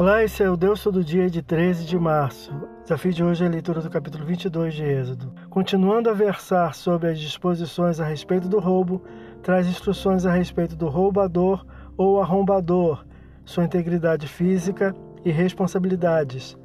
Olá, 0.00 0.24
esse 0.24 0.42
é 0.42 0.48
o 0.48 0.56
Deus 0.56 0.82
Todo 0.82 1.04
Dia 1.04 1.28
de 1.28 1.42
13 1.42 1.84
de 1.84 1.98
março. 1.98 2.50
O 2.54 2.82
desafio 2.84 3.12
de 3.12 3.22
hoje 3.22 3.44
é 3.44 3.46
a 3.46 3.50
leitura 3.50 3.82
do 3.82 3.90
capítulo 3.90 4.24
22 4.24 4.72
de 4.72 4.82
Êxodo. 4.82 5.30
Continuando 5.50 6.08
a 6.08 6.14
versar 6.14 6.74
sobre 6.74 7.10
as 7.10 7.20
disposições 7.20 8.00
a 8.00 8.04
respeito 8.06 8.48
do 8.48 8.58
roubo, 8.58 9.04
traz 9.42 9.66
instruções 9.66 10.24
a 10.24 10.32
respeito 10.32 10.74
do 10.74 10.88
roubador 10.88 11.66
ou 11.98 12.18
arrombador, 12.18 13.04
sua 13.44 13.64
integridade 13.64 14.26
física 14.26 14.96
e 15.22 15.30
responsabilidades. 15.30 16.56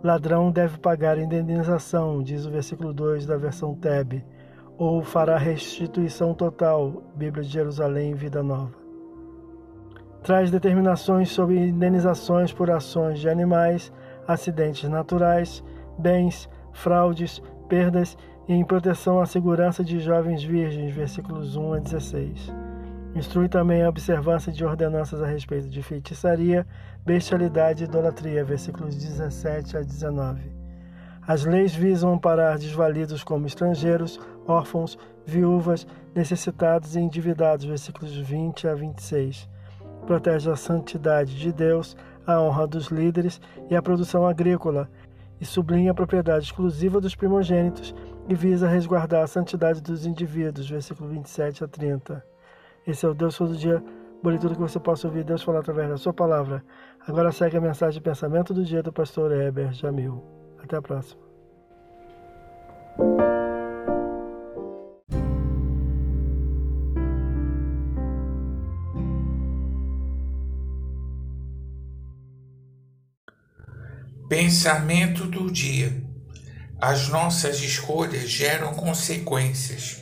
Ladrão 0.00 0.52
deve 0.52 0.78
pagar 0.78 1.18
indenização, 1.18 2.22
diz 2.22 2.46
o 2.46 2.50
versículo 2.52 2.92
2 2.92 3.26
da 3.26 3.36
versão 3.36 3.74
Teb, 3.74 4.24
ou 4.78 5.02
fará 5.02 5.36
restituição 5.36 6.32
total, 6.32 7.02
Bíblia 7.16 7.42
de 7.42 7.50
Jerusalém, 7.50 8.14
Vida 8.14 8.40
Nova 8.40 8.83
traz 10.24 10.50
determinações 10.50 11.30
sobre 11.30 11.58
indenizações 11.58 12.50
por 12.50 12.70
ações 12.70 13.20
de 13.20 13.28
animais, 13.28 13.92
acidentes 14.26 14.88
naturais, 14.88 15.62
bens, 15.98 16.48
fraudes, 16.72 17.42
perdas 17.68 18.16
e 18.48 18.54
em 18.54 18.64
proteção 18.64 19.20
à 19.20 19.26
segurança 19.26 19.84
de 19.84 20.00
jovens 20.00 20.42
virgens, 20.42 20.94
versículos 20.94 21.56
1 21.56 21.74
a 21.74 21.78
16. 21.78 22.52
Instrui 23.14 23.50
também 23.50 23.82
a 23.82 23.88
observância 23.90 24.50
de 24.50 24.64
ordenanças 24.64 25.22
a 25.22 25.26
respeito 25.26 25.68
de 25.68 25.82
feitiçaria, 25.82 26.66
bestialidade 27.04 27.84
e 27.84 27.86
idolatria, 27.86 28.42
versículos 28.42 28.96
17 28.96 29.76
a 29.76 29.82
19. 29.82 30.40
As 31.28 31.44
leis 31.44 31.74
visam 31.74 32.14
amparar 32.14 32.58
desvalidos 32.58 33.22
como 33.22 33.46
estrangeiros, 33.46 34.18
órfãos, 34.48 34.98
viúvas, 35.26 35.86
necessitados 36.14 36.96
e 36.96 37.00
endividados, 37.00 37.66
versículos 37.66 38.16
20 38.16 38.68
a 38.68 38.74
26 38.74 39.52
protege 40.04 40.50
a 40.50 40.56
santidade 40.56 41.36
de 41.38 41.52
Deus, 41.52 41.96
a 42.26 42.40
honra 42.40 42.66
dos 42.66 42.86
líderes 42.88 43.40
e 43.70 43.76
a 43.76 43.82
produção 43.82 44.26
agrícola, 44.26 44.88
e 45.40 45.44
sublinha 45.44 45.90
a 45.90 45.94
propriedade 45.94 46.46
exclusiva 46.46 47.00
dos 47.00 47.14
primogênitos 47.14 47.94
e 48.28 48.34
visa 48.34 48.68
resguardar 48.68 49.22
a 49.22 49.26
santidade 49.26 49.82
dos 49.82 50.06
indivíduos, 50.06 50.68
versículo 50.68 51.10
27 51.10 51.64
a 51.64 51.68
30. 51.68 52.24
Esse 52.86 53.04
é 53.04 53.08
o 53.08 53.14
Deus 53.14 53.36
todo 53.36 53.56
dia, 53.56 53.82
boa 54.22 54.38
que 54.38 54.46
você 54.46 54.80
possa 54.80 55.06
ouvir 55.06 55.24
Deus 55.24 55.42
falar 55.42 55.58
através 55.60 55.88
da 55.88 55.96
sua 55.96 56.12
palavra. 56.12 56.64
Agora 57.06 57.32
segue 57.32 57.56
a 57.56 57.60
mensagem 57.60 58.00
de 58.00 58.00
pensamento 58.00 58.54
do 58.54 58.64
dia 58.64 58.82
do 58.82 58.92
pastor 58.92 59.32
Heber 59.32 59.72
Jamil. 59.72 60.22
Até 60.62 60.76
a 60.76 60.82
próxima. 60.82 61.23
Pensamento 74.28 75.26
do 75.26 75.50
dia. 75.50 76.02
As 76.80 77.08
nossas 77.08 77.60
escolhas 77.60 78.30
geram 78.30 78.72
consequências. 78.72 79.98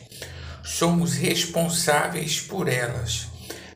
Somos 0.62 1.14
responsáveis 1.14 2.40
por 2.40 2.68
elas. 2.68 3.26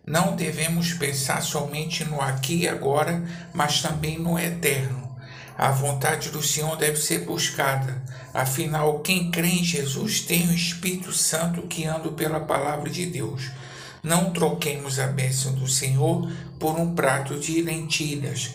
Não 0.07 0.37
devemos 0.37 0.93
pensar 0.93 1.43
somente 1.43 2.05
no 2.05 2.21
aqui 2.21 2.59
e 2.59 2.69
agora, 2.69 3.25
mas 3.53 3.83
também 3.83 4.21
no 4.21 4.39
eterno. 4.39 5.17
A 5.59 5.73
vontade 5.73 6.31
do 6.31 6.41
Senhor 6.41 6.77
deve 6.77 6.97
ser 6.97 7.25
buscada. 7.25 8.01
Afinal, 8.33 9.01
quem 9.01 9.33
crê 9.33 9.49
em 9.49 9.65
Jesus 9.65 10.21
tem 10.21 10.49
o 10.49 10.55
Espírito 10.55 11.13
Santo 11.13 11.63
guiando 11.63 12.13
pela 12.13 12.39
palavra 12.39 12.89
de 12.89 13.05
Deus. 13.05 13.51
Não 14.01 14.31
troquemos 14.31 15.01
a 15.01 15.09
bênção 15.09 15.53
do 15.55 15.67
Senhor 15.67 16.31
por 16.61 16.79
um 16.79 16.95
prato 16.95 17.37
de 17.41 17.61
lentilhas 17.61 18.55